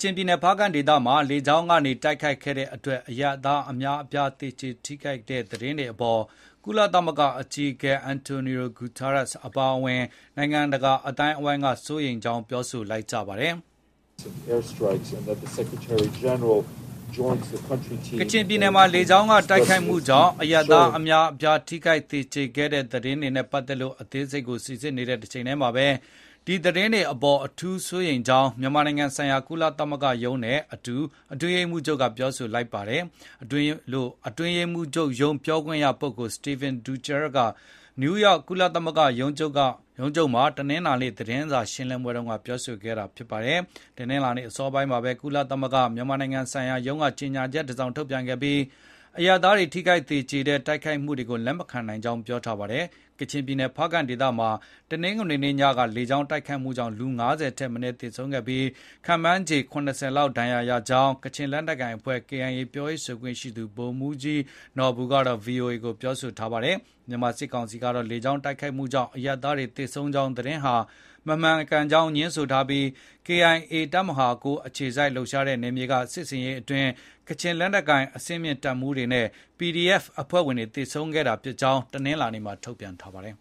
[0.00, 6.20] ချင်ပြည်နယ် ဖားကန့်ဒေသမှာ လေကြောင်းကနေ တိုက်ခိုက်ခဲ့တဲ့အတွက် အရပ်သားအများအပြား သေကျေထိခိုက်တဲ့သတင်းတွေအပေါ်
[6.64, 10.02] ကုလသမဂ္ဂအကြီးအကဲ Antonio Guterres အပါအဝင်
[10.36, 13.54] နိုင်ငံတကာ အသိုင်းအဝန်းက စိုးရိမ်ကြောင်း ပြောဆိုလိုက်ကြပါတယ်။
[18.20, 25.86] “ကချင်ပြည်နယ်မှာ လေကြောင်းက တိုက်ခိုက်မှုကြောင့် အရပ်သားအများအပြား ထိခိုက်သေကျေခဲ့တဲ့ သတင်းတွေနဲ့ ပတ်သက်လို့ အသေးစိတ်ကို စိစစ်နေတဲ့ တချိန်တည်းမှာပဲ
[26.48, 30.96] ဒီသတင်းတွေအပေါ် အထူးစိုးရိမ်ကြောင်း မြန်မာနိုင်ငံဆိုင်ရာ ကုလသမဂ္ဂရုံးနဲ့အတူ
[31.32, 33.02] အတွင်းရေးမှူးချုပ်က ပြောဆိုလိုက်ပါတယ်။
[33.42, 33.64] အတွင်း
[34.56, 37.38] ရေးမှူးချုပ်ရုံး ပြောခွင့်ရပုဂ္ဂိုလ် Stéphane Dujarric က
[38.00, 39.52] နယူးယောက် ကုလသမဂ္ဂရုံးချုပ်
[40.34, 43.38] မှာ တနင်္လာနေ့ သတင်းစာရှင်းလင်းပွဲမှာ ပြောဆိုခဲ့တာပါ။
[43.98, 48.58] တနင်္လာနေ့ အစောပိုင်းမှာပဲ ကုလသမဂ္ဂ မြန်မာနိုင်ငံဆိုင်ရာရုံးက ကြေညာချက်တစောင် ထုတ်ပြန်ခဲ့ပြီး
[49.18, 52.84] အရပ်သားတွေထိခိုက်သေကျေတဲ့ တိုက်ခိုက်မှုတွေကို လက်မခံနိုင်ကြောင်း ပြောထားပါတယ်။
[53.20, 54.50] ကချင်ပြည်နယ် ဖားကန့်ဒေသမှာ
[54.90, 58.66] တနင်္ဂနွေနေ့ညက လေကြောင်းတိုက်ခိုက်မှုကြောင့် လူ ၅၀ ထက်မနည်း သေဆုံးခဲ့ပြီး
[59.06, 64.40] ခန့်မှန်းခြေ ၇၀ လောက် ဒဏ်ရာရခဲ့ကြောင်း ကချင်လက်နက်ကိုင်အဖွဲ့ KIA ပြောရေးဆိုခွင့်ရှိသူ ဗိုလ်မှူးကြီး
[64.78, 66.76] နော်ဘူကဗွီအိုအေကို ပြောဆိုထားပါတယ်။
[67.08, 70.76] မြန်မာစစ်ကောင်စီကတော့ လေကြောင်းတိုက်ခိုက်မှုကြောင့် အရပ်သားတွေသေဆုံးကြောင်းသတင်းဟာ
[71.28, 72.84] မမှန်ကန်ကြောင်း ငြင်းဆိုထားပြီး
[73.26, 76.88] KIA တပ်မဟာ ၉ အခြေစိုက်လှုပ်ရှားတဲ့နယ်မြေက စစ်ဆင်ရေးအတွင်း
[77.28, 79.26] ကချင်လက်နက်ကိုင် အဆင့်မြင့်တပ်မှူးတွေနဲ့
[79.58, 83.34] PDF အဖွဲ့ဝင်တွေ သေဆုံးခဲ့တာဖြစ်ကြောင်း တနင်္လာနေ့မှာ ထုတ်ပြန်ထားပါတယ်